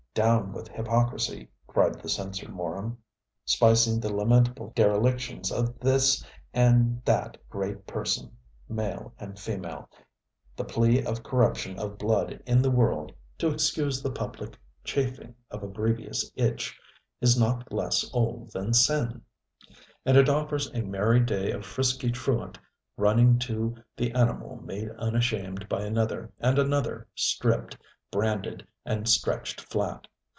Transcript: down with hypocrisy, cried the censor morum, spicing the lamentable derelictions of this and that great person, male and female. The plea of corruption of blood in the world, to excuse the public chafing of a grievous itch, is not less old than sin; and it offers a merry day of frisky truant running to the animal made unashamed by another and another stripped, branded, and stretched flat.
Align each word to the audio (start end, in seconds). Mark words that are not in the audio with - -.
down 0.13 0.51
with 0.51 0.67
hypocrisy, 0.67 1.47
cried 1.67 1.97
the 2.01 2.09
censor 2.09 2.49
morum, 2.49 2.97
spicing 3.45 3.97
the 4.01 4.13
lamentable 4.13 4.73
derelictions 4.75 5.49
of 5.49 5.79
this 5.79 6.21
and 6.53 7.01
that 7.05 7.37
great 7.49 7.87
person, 7.87 8.29
male 8.67 9.13
and 9.21 9.39
female. 9.39 9.89
The 10.57 10.65
plea 10.65 11.01
of 11.05 11.23
corruption 11.23 11.79
of 11.79 11.97
blood 11.97 12.43
in 12.45 12.61
the 12.61 12.69
world, 12.69 13.13
to 13.37 13.49
excuse 13.51 14.01
the 14.01 14.11
public 14.11 14.57
chafing 14.83 15.33
of 15.49 15.63
a 15.63 15.67
grievous 15.69 16.29
itch, 16.35 16.77
is 17.21 17.39
not 17.39 17.71
less 17.71 18.03
old 18.13 18.51
than 18.51 18.73
sin; 18.73 19.21
and 20.05 20.17
it 20.17 20.27
offers 20.27 20.67
a 20.73 20.81
merry 20.81 21.21
day 21.21 21.51
of 21.51 21.65
frisky 21.65 22.11
truant 22.11 22.59
running 22.97 23.39
to 23.39 23.77
the 23.95 24.11
animal 24.11 24.57
made 24.57 24.89
unashamed 24.97 25.69
by 25.69 25.83
another 25.83 26.33
and 26.41 26.59
another 26.59 27.07
stripped, 27.15 27.77
branded, 28.11 28.67
and 28.85 29.07
stretched 29.07 29.61
flat. 29.61 30.05